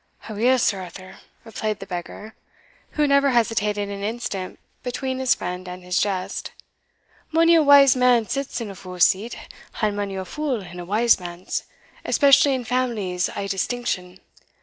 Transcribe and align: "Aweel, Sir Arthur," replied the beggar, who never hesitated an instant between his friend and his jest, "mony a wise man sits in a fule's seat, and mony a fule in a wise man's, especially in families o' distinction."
"Aweel, 0.27 0.57
Sir 0.57 0.81
Arthur," 0.81 1.19
replied 1.45 1.77
the 1.79 1.85
beggar, 1.85 2.33
who 2.93 3.05
never 3.05 3.29
hesitated 3.29 3.87
an 3.87 4.03
instant 4.03 4.57
between 4.81 5.19
his 5.19 5.35
friend 5.35 5.67
and 5.69 5.83
his 5.83 5.99
jest, 5.99 6.53
"mony 7.31 7.53
a 7.53 7.61
wise 7.61 7.95
man 7.95 8.27
sits 8.27 8.59
in 8.59 8.71
a 8.71 8.75
fule's 8.75 9.03
seat, 9.05 9.37
and 9.79 9.95
mony 9.95 10.15
a 10.15 10.25
fule 10.25 10.63
in 10.63 10.79
a 10.79 10.85
wise 10.85 11.19
man's, 11.19 11.65
especially 12.03 12.55
in 12.55 12.63
families 12.65 13.29
o' 13.35 13.47
distinction." 13.47 14.19